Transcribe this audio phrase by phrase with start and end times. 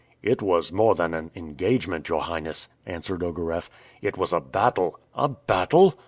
[0.23, 3.69] "It was more than an engagement, your Highness," answered Ogareff;
[4.01, 5.95] "it was a battle." "A battle?"